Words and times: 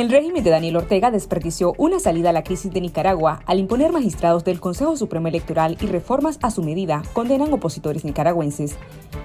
El 0.00 0.08
régimen 0.08 0.42
de 0.42 0.48
Daniel 0.48 0.76
Ortega 0.76 1.10
desperdició 1.10 1.74
una 1.76 2.00
salida 2.00 2.30
a 2.30 2.32
la 2.32 2.42
crisis 2.42 2.72
de 2.72 2.80
Nicaragua 2.80 3.42
al 3.44 3.58
imponer 3.58 3.92
magistrados 3.92 4.44
del 4.44 4.58
Consejo 4.58 4.96
Supremo 4.96 5.28
Electoral 5.28 5.76
y 5.78 5.88
reformas 5.88 6.38
a 6.40 6.50
su 6.50 6.62
medida, 6.62 7.02
condenan 7.12 7.52
opositores 7.52 8.02
nicaragüenses. 8.06 8.76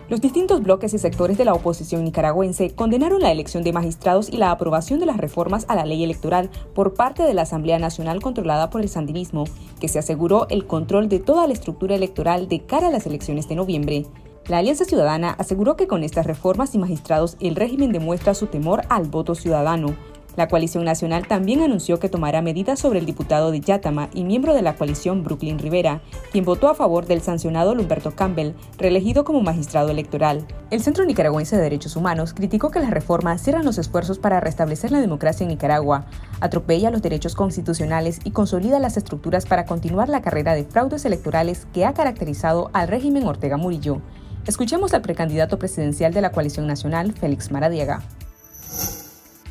Los 0.10 0.20
distintos 0.20 0.62
bloques 0.62 0.94
y 0.94 0.98
sectores 0.98 1.38
de 1.38 1.46
la 1.46 1.54
oposición 1.54 2.04
nicaragüense 2.04 2.72
condenaron 2.72 3.22
la 3.22 3.32
elección 3.32 3.64
de 3.64 3.72
magistrados 3.72 4.28
y 4.28 4.36
la 4.36 4.52
aprobación 4.52 5.00
de 5.00 5.06
las 5.06 5.16
reformas 5.16 5.64
a 5.70 5.76
la 5.76 5.86
ley 5.86 6.04
electoral 6.04 6.50
por 6.74 6.94
parte 6.94 7.24
de 7.24 7.34
la 7.34 7.44
Asamblea 7.44 7.80
Nacional 7.80 8.22
controlada 8.22 8.70
por 8.70 8.82
el 8.82 8.90
sandinismo, 8.90 9.46
que 9.80 9.88
se 9.88 10.00
aseguró 10.00 10.46
el 10.50 10.68
control 10.68 11.08
de 11.08 11.20
toda 11.20 11.48
la 11.48 11.54
estructura 11.54 11.96
electoral 11.96 12.50
de 12.50 12.66
cara 12.66 12.90
a 12.90 12.92
las 12.92 13.06
elecciones 13.06 13.48
de 13.48 13.56
noviembre. 13.56 14.06
La 14.48 14.58
Alianza 14.58 14.84
Ciudadana 14.84 15.38
aseguró 15.40 15.78
que 15.78 15.88
con 15.88 16.04
estas 16.04 16.26
reformas 16.26 16.76
y 16.76 16.80
magistrados 16.80 17.38
el 17.40 17.56
régimen 17.56 17.94
demuestra 17.94 18.34
su 18.34 18.48
temor 18.48 18.82
al 18.90 19.06
voto 19.06 19.36
ciudadano, 19.36 19.96
la 20.36 20.48
coalición 20.48 20.84
nacional 20.84 21.28
también 21.28 21.62
anunció 21.62 22.00
que 22.00 22.10
tomará 22.10 22.42
medidas 22.42 22.80
sobre 22.80 23.00
el 23.00 23.06
diputado 23.06 23.52
de 23.52 23.62
Yatama 23.62 24.10
y 24.14 24.24
miembro 24.24 24.54
de 24.54 24.62
la 24.62 24.76
coalición 24.76 25.24
Brooklyn 25.24 25.60
Rivera, 25.60 26.02
quien 26.32 26.46
votó 26.46 26.70
a 26.70 26.76
favor 26.76 27.06
del 27.06 27.22
sancionado 27.22 27.76
Lumberto 27.76 28.12
Campbell, 28.16 28.54
reelegido 28.78 29.24
como 29.24 29.42
magistrado 29.42 29.90
electoral. 29.90 30.46
El 30.72 30.82
Centro 30.82 31.06
Nicaragüense 31.06 31.56
de 31.56 31.64
Derechos 31.64 31.96
Humanos 31.96 32.34
criticó 32.34 32.72
que 32.72 32.80
las 32.80 32.92
reformas 32.92 33.42
cierran 33.42 33.66
los 33.66 33.78
esfuerzos 33.78 34.20
para 34.20 34.40
restablecer 34.40 34.92
la 34.92 35.02
democracia 35.02 35.44
en 35.44 35.50
Nicaragua, 35.50 36.06
atropella 36.42 36.92
los 36.92 37.02
derechos 37.02 37.36
constitucionales 37.36 38.20
y 38.24 38.32
consolida 38.32 38.80
las 38.80 38.98
estructuras 38.98 39.46
para 39.46 39.66
continuar 39.66 40.10
la 40.10 40.22
carrera 40.22 40.54
de 40.54 40.66
fraudes 40.66 41.06
electorales 41.06 41.68
que 41.74 41.86
ha 41.86 41.94
caracterizado 41.94 42.70
al 42.74 42.88
régimen 42.88 43.26
Ortega 43.26 43.58
Murillo. 43.58 44.02
Escuchemos 44.48 44.94
al 44.94 45.02
precandidato 45.02 45.58
presidencial 45.58 46.14
de 46.14 46.22
la 46.22 46.32
coalición 46.32 46.68
nacional, 46.68 47.14
Félix 47.14 47.52
Maradiega. 47.52 48.04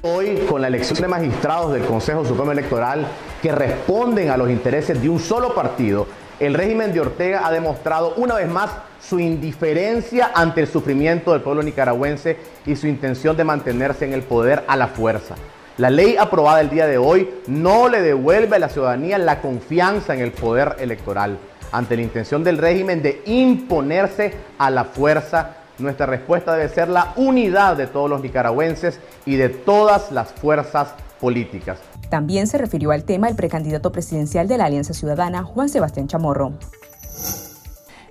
Hoy, 0.07 0.45
con 0.51 0.61
la 0.61 0.69
elección 0.69 1.01
de 1.01 1.09
magistrados 1.09 1.73
del 1.73 1.87
Consejo 1.87 2.27
Supremo 2.27 2.53
Electoral 2.53 3.07
que 3.41 3.51
responden 3.51 4.29
a 4.29 4.37
los 4.37 4.51
intereses 4.51 5.01
de 5.01 5.09
un 5.09 5.19
solo 5.19 5.55
partido, 5.55 6.07
el 6.39 6.53
régimen 6.53 6.93
de 6.93 7.01
Ortega 7.01 7.47
ha 7.47 7.51
demostrado 7.51 8.13
una 8.19 8.35
vez 8.35 8.47
más 8.47 8.71
su 9.01 9.19
indiferencia 9.19 10.31
ante 10.35 10.61
el 10.61 10.67
sufrimiento 10.67 11.33
del 11.33 11.41
pueblo 11.41 11.63
nicaragüense 11.63 12.37
y 12.67 12.77
su 12.77 12.87
intención 12.87 13.35
de 13.35 13.45
mantenerse 13.45 14.05
en 14.05 14.13
el 14.13 14.21
poder 14.21 14.65
a 14.69 14.77
la 14.77 14.89
fuerza. 14.89 15.37
La 15.79 15.89
ley 15.89 16.19
aprobada 16.19 16.61
el 16.61 16.69
día 16.69 16.87
de 16.87 16.99
hoy 16.99 17.31
no 17.47 17.89
le 17.89 18.03
devuelve 18.03 18.57
a 18.57 18.59
la 18.59 18.69
ciudadanía 18.69 19.17
la 19.17 19.41
confianza 19.41 20.13
en 20.13 20.21
el 20.21 20.33
poder 20.33 20.77
electoral 20.81 21.39
ante 21.73 21.97
la 21.97 22.03
intención 22.03 22.45
del 22.45 22.59
régimen 22.59 23.01
de 23.01 23.23
imponerse 23.25 24.35
a 24.59 24.69
la 24.69 24.85
fuerza 24.85 25.64
nuestra 25.79 26.07
respuesta 26.07 26.55
debe 26.55 26.69
ser 26.69 26.89
la 26.89 27.13
unidad 27.17 27.77
de 27.77 27.87
todos 27.87 28.09
los 28.09 28.23
nicaragüenses 28.23 29.01
y 29.27 29.37
de 29.37 29.49
todas 29.49 30.13
las 30.13 30.33
fuerzas 30.33 30.95
políticas. 31.21 31.79
También 32.09 32.47
se 32.47 32.59
refirió 32.59 32.91
al 32.93 33.05
tema 33.05 33.29
el 33.29 33.37
precandidato 33.37 33.91
presidencial 33.91 34.47
de 34.47 34.59
la 34.59 34.67
Alianza 34.67 34.95
Ciudadana, 34.95 35.43
Juan 35.43 35.69
Sebastián 35.69 36.07
Chamorro. 36.07 36.53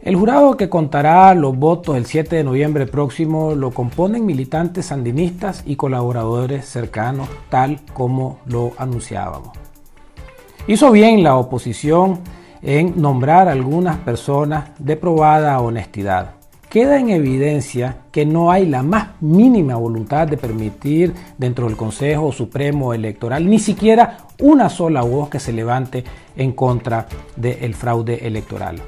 El 0.01 0.17
jurado 0.17 0.57
que 0.57 0.67
contará 0.67 1.33
los 1.33 1.57
votos 1.57 1.95
el 1.95 2.05
7 2.05 2.35
de 2.35 2.43
noviembre 2.43 2.85
próximo 2.87 3.55
lo 3.55 3.71
componen 3.71 4.25
militantes 4.25 4.87
sandinistas 4.87 5.63
y 5.65 5.77
colaboradores 5.77 6.65
cercanos, 6.65 7.29
tal 7.49 7.79
como 7.93 8.39
lo 8.45 8.73
anunciábamos. 8.77 9.57
Hizo 10.67 10.91
bien 10.91 11.23
la 11.23 11.37
oposición 11.37 12.19
en 12.61 13.01
nombrar 13.01 13.47
algunas 13.47 13.97
personas 13.99 14.71
de 14.77 14.97
probada 14.97 15.59
honestidad 15.61 16.42
queda 16.73 16.97
en 16.97 17.11
evidencia 17.11 17.97
que 18.11 18.25
no 18.25 18.51
hay 18.51 18.65
la 18.65 18.81
más 18.81 19.09
mínima 19.21 19.75
voluntad 19.75 20.27
de 20.27 20.37
permitir 20.37 21.13
dentro 21.37 21.67
del 21.67 21.77
Consejo 21.77 22.31
Supremo 22.31 22.95
Electoral 22.95 23.47
ni 23.47 23.59
siquiera 23.59 24.17
una 24.39 24.69
sola 24.69 25.03
voz 25.03 25.29
que 25.29 25.39
se 25.39 25.53
levante 25.53 26.03
en 26.35 26.53
contra 26.53 27.05
del 27.35 27.75
fraude 27.75 28.25
electoral. 28.25 28.81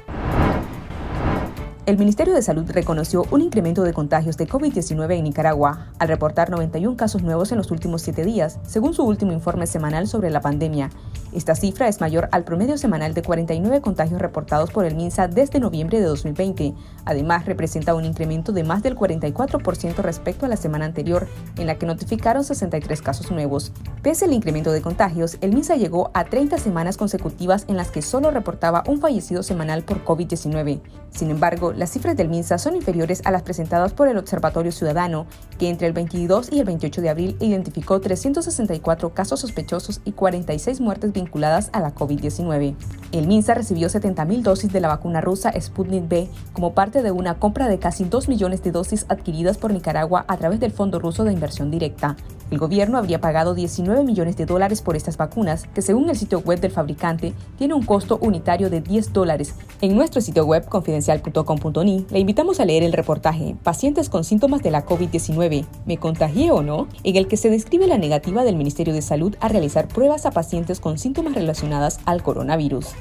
El 1.86 1.98
Ministerio 1.98 2.34
de 2.34 2.42
Salud 2.42 2.68
reconoció 2.68 3.24
un 3.30 3.42
incremento 3.42 3.84
de 3.84 3.92
contagios 3.92 4.36
de 4.36 4.48
COVID-19 4.48 5.18
en 5.18 5.22
Nicaragua, 5.22 5.92
al 6.00 6.08
reportar 6.08 6.50
91 6.50 6.96
casos 6.96 7.22
nuevos 7.22 7.52
en 7.52 7.58
los 7.58 7.70
últimos 7.70 8.02
siete 8.02 8.24
días, 8.24 8.58
según 8.66 8.92
su 8.92 9.04
último 9.04 9.30
informe 9.30 9.68
semanal 9.68 10.08
sobre 10.08 10.30
la 10.30 10.40
pandemia, 10.40 10.90
esta 11.36 11.54
cifra 11.54 11.86
es 11.86 12.00
mayor 12.00 12.30
al 12.32 12.44
promedio 12.44 12.78
semanal 12.78 13.12
de 13.12 13.20
49 13.20 13.82
contagios 13.82 14.22
reportados 14.22 14.70
por 14.70 14.86
el 14.86 14.94
MINSA 14.94 15.28
desde 15.28 15.60
noviembre 15.60 16.00
de 16.00 16.06
2020. 16.06 16.72
Además, 17.04 17.44
representa 17.44 17.94
un 17.94 18.06
incremento 18.06 18.52
de 18.52 18.64
más 18.64 18.82
del 18.82 18.96
44% 18.96 19.96
respecto 19.96 20.46
a 20.46 20.48
la 20.48 20.56
semana 20.56 20.86
anterior, 20.86 21.28
en 21.58 21.66
la 21.66 21.74
que 21.76 21.84
notificaron 21.84 22.42
63 22.42 23.02
casos 23.02 23.30
nuevos. 23.30 23.72
Pese 24.02 24.24
al 24.24 24.32
incremento 24.32 24.72
de 24.72 24.80
contagios, 24.80 25.36
el 25.42 25.52
MINSA 25.52 25.76
llegó 25.76 26.10
a 26.14 26.24
30 26.24 26.56
semanas 26.56 26.96
consecutivas 26.96 27.66
en 27.68 27.76
las 27.76 27.90
que 27.90 28.00
solo 28.00 28.30
reportaba 28.30 28.82
un 28.86 29.00
fallecido 29.00 29.42
semanal 29.42 29.82
por 29.82 30.06
COVID-19. 30.06 30.80
Sin 31.10 31.30
embargo, 31.30 31.72
las 31.76 31.90
cifras 31.90 32.16
del 32.16 32.28
MINSA 32.28 32.58
son 32.58 32.74
inferiores 32.74 33.22
a 33.24 33.30
las 33.30 33.42
presentadas 33.42 33.92
por 33.92 34.08
el 34.08 34.16
Observatorio 34.16 34.72
Ciudadano, 34.72 35.26
que 35.58 35.68
entre 35.68 35.86
el 35.86 35.92
22 35.92 36.52
y 36.52 36.60
el 36.60 36.64
28 36.64 37.02
de 37.02 37.08
abril 37.10 37.36
identificó 37.40 38.00
364 38.00 39.14
casos 39.14 39.40
sospechosos 39.40 40.00
y 40.04 40.12
46 40.12 40.80
muertes 40.80 41.12
vinculadas 41.12 41.70
a 41.72 41.80
la 41.80 41.94
COVID-19. 41.94 42.74
El 43.12 43.26
MINSA 43.26 43.54
recibió 43.54 43.88
70.000 43.88 44.42
dosis 44.42 44.72
de 44.72 44.80
la 44.80 44.88
vacuna 44.88 45.20
rusa 45.20 45.52
Sputnik 45.60 46.10
V 46.10 46.28
como 46.52 46.72
parte 46.72 47.02
de 47.02 47.10
una 47.10 47.38
compra 47.38 47.68
de 47.68 47.78
casi 47.78 48.04
2 48.04 48.28
millones 48.28 48.62
de 48.62 48.72
dosis 48.72 49.06
adquiridas 49.08 49.58
por 49.58 49.72
Nicaragua 49.72 50.24
a 50.28 50.36
través 50.36 50.60
del 50.60 50.72
Fondo 50.72 50.98
Ruso 50.98 51.24
de 51.24 51.32
Inversión 51.32 51.70
Directa. 51.70 52.16
El 52.50 52.58
gobierno 52.58 52.96
habría 52.96 53.20
pagado 53.20 53.54
19 53.54 54.04
millones 54.04 54.36
de 54.36 54.46
dólares 54.46 54.80
por 54.80 54.96
estas 54.96 55.16
vacunas, 55.16 55.64
que 55.74 55.82
según 55.82 56.08
el 56.08 56.16
sitio 56.16 56.40
web 56.40 56.60
del 56.60 56.70
fabricante, 56.70 57.32
tiene 57.58 57.74
un 57.74 57.84
costo 57.84 58.18
unitario 58.20 58.70
de 58.70 58.80
10 58.80 59.12
dólares. 59.12 59.54
En 59.80 59.96
nuestro 59.96 60.20
sitio 60.20 60.46
web 60.46 60.68
confidencial.com.ni 60.68 62.06
le 62.08 62.18
invitamos 62.18 62.60
a 62.60 62.64
leer 62.64 62.84
el 62.84 62.92
reportaje 62.92 63.56
Pacientes 63.62 64.08
con 64.08 64.22
síntomas 64.22 64.62
de 64.62 64.70
la 64.70 64.86
COVID-19, 64.86 65.66
¿me 65.86 65.98
contagié 65.98 66.52
o 66.52 66.62
no?, 66.62 66.86
en 67.02 67.16
el 67.16 67.26
que 67.26 67.36
se 67.36 67.50
describe 67.50 67.86
la 67.86 67.98
negativa 67.98 68.44
del 68.44 68.56
Ministerio 68.56 68.94
de 68.94 69.02
Salud 69.02 69.34
a 69.40 69.48
realizar 69.48 69.88
pruebas 69.88 70.26
a 70.26 70.30
pacientes 70.30 70.78
con 70.78 70.98
síntomas 70.98 71.34
relacionadas 71.34 71.98
al 72.04 72.22
coronavirus. 72.22 72.94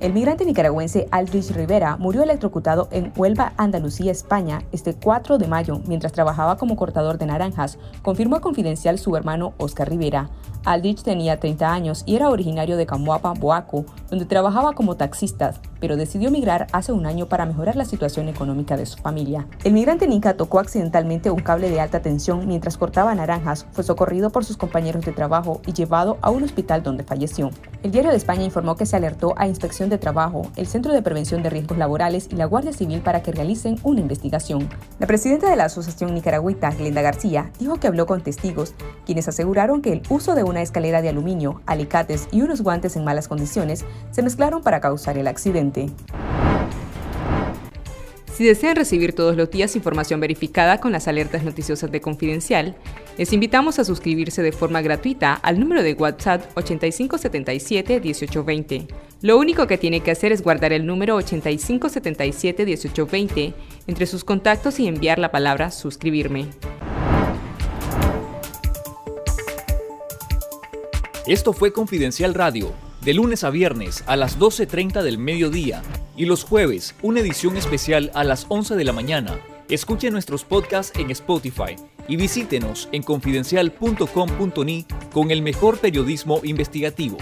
El 0.00 0.12
migrante 0.12 0.44
nicaragüense 0.44 1.08
Aldrich 1.10 1.50
Rivera 1.50 1.96
murió 1.96 2.22
electrocutado 2.22 2.86
en 2.92 3.12
Huelva, 3.16 3.52
Andalucía, 3.56 4.12
España, 4.12 4.62
este 4.70 4.94
4 4.94 5.38
de 5.38 5.48
mayo, 5.48 5.80
mientras 5.88 6.12
trabajaba 6.12 6.56
como 6.56 6.76
cortador 6.76 7.18
de 7.18 7.26
naranjas, 7.26 7.78
confirmó 8.02 8.40
Confidencial 8.40 9.00
su 9.00 9.16
hermano 9.16 9.54
Oscar 9.58 9.90
Rivera. 9.90 10.30
Aldrich 10.64 11.02
tenía 11.02 11.40
30 11.40 11.72
años 11.72 12.02
y 12.06 12.14
era 12.14 12.28
originario 12.28 12.76
de 12.76 12.86
Camuapa, 12.86 13.32
Boaco, 13.32 13.86
donde 14.10 14.24
trabajaba 14.24 14.74
como 14.74 14.96
taxista, 14.96 15.54
pero 15.80 15.96
decidió 15.96 16.30
migrar 16.30 16.66
hace 16.72 16.92
un 16.92 17.06
año 17.06 17.26
para 17.26 17.46
mejorar 17.46 17.76
la 17.76 17.84
situación 17.84 18.28
económica 18.28 18.76
de 18.76 18.86
su 18.86 18.98
familia. 18.98 19.46
El 19.64 19.72
migrante 19.72 20.06
Nica 20.06 20.36
tocó 20.36 20.58
accidentalmente 20.60 21.30
un 21.30 21.40
cable 21.40 21.70
de 21.70 21.80
alta 21.80 22.02
tensión 22.02 22.46
mientras 22.46 22.76
cortaba 22.76 23.14
naranjas, 23.14 23.66
fue 23.72 23.84
socorrido 23.84 24.30
por 24.30 24.44
sus 24.44 24.56
compañeros 24.56 25.04
de 25.04 25.12
trabajo 25.12 25.60
y 25.66 25.72
llevado 25.72 26.18
a 26.20 26.30
un 26.30 26.42
hospital 26.42 26.82
donde 26.82 27.04
falleció. 27.04 27.50
El 27.82 27.90
Diario 27.90 28.10
de 28.10 28.16
España 28.16 28.44
informó 28.44 28.76
que 28.76 28.86
se 28.86 28.96
alertó 28.96 29.34
a 29.36 29.46
Inspección 29.46 29.87
de 29.88 29.98
Trabajo, 29.98 30.50
el 30.56 30.66
Centro 30.66 30.92
de 30.92 31.02
Prevención 31.02 31.42
de 31.42 31.50
Riesgos 31.50 31.78
Laborales 31.78 32.28
y 32.30 32.36
la 32.36 32.46
Guardia 32.46 32.72
Civil 32.72 33.00
para 33.00 33.22
que 33.22 33.32
realicen 33.32 33.76
una 33.82 34.00
investigación. 34.00 34.68
La 34.98 35.06
presidenta 35.06 35.50
de 35.50 35.56
la 35.56 35.64
Asociación 35.64 36.14
Nicaragüita, 36.14 36.70
Glenda 36.70 37.02
García, 37.02 37.50
dijo 37.58 37.76
que 37.76 37.86
habló 37.86 38.06
con 38.06 38.22
testigos, 38.22 38.74
quienes 39.06 39.28
aseguraron 39.28 39.82
que 39.82 39.92
el 39.92 40.02
uso 40.08 40.34
de 40.34 40.44
una 40.44 40.62
escalera 40.62 41.02
de 41.02 41.08
aluminio, 41.08 41.62
alicates 41.66 42.28
y 42.30 42.42
unos 42.42 42.62
guantes 42.62 42.96
en 42.96 43.04
malas 43.04 43.28
condiciones 43.28 43.84
se 44.10 44.22
mezclaron 44.22 44.62
para 44.62 44.80
causar 44.80 45.18
el 45.18 45.26
accidente. 45.26 45.90
Si 48.38 48.44
desean 48.44 48.76
recibir 48.76 49.14
todos 49.14 49.34
los 49.34 49.50
días 49.50 49.74
información 49.74 50.20
verificada 50.20 50.78
con 50.78 50.92
las 50.92 51.08
alertas 51.08 51.42
noticiosas 51.42 51.90
de 51.90 52.00
Confidencial, 52.00 52.76
les 53.16 53.32
invitamos 53.32 53.80
a 53.80 53.84
suscribirse 53.84 54.42
de 54.42 54.52
forma 54.52 54.80
gratuita 54.80 55.34
al 55.34 55.58
número 55.58 55.82
de 55.82 55.94
WhatsApp 55.94 56.44
8577-1820. 56.54 58.86
Lo 59.20 59.36
único 59.36 59.66
que 59.66 59.78
tiene 59.78 60.00
que 60.00 60.12
hacer 60.12 60.30
es 60.30 60.42
guardar 60.42 60.72
el 60.72 60.86
número 60.86 61.18
8577-1820 61.18 63.52
entre 63.88 64.06
sus 64.06 64.22
contactos 64.22 64.78
y 64.78 64.86
enviar 64.86 65.18
la 65.18 65.32
palabra 65.32 65.72
suscribirme. 65.72 66.46
Esto 71.26 71.52
fue 71.52 71.72
Confidencial 71.72 72.32
Radio, 72.32 72.72
de 73.00 73.12
lunes 73.12 73.42
a 73.42 73.50
viernes 73.50 74.04
a 74.06 74.14
las 74.14 74.38
12.30 74.38 75.02
del 75.02 75.18
mediodía 75.18 75.82
y 76.16 76.26
los 76.26 76.44
jueves 76.44 76.94
una 77.02 77.18
edición 77.18 77.56
especial 77.56 78.12
a 78.14 78.22
las 78.22 78.46
11 78.48 78.76
de 78.76 78.84
la 78.84 78.92
mañana. 78.92 79.36
Escuche 79.68 80.12
nuestros 80.12 80.44
podcasts 80.44 80.96
en 80.96 81.10
Spotify 81.10 81.74
y 82.06 82.14
visítenos 82.16 82.88
en 82.92 83.02
confidencial.com.ni 83.02 84.86
con 85.12 85.32
el 85.32 85.42
mejor 85.42 85.78
periodismo 85.78 86.40
investigativo. 86.44 87.18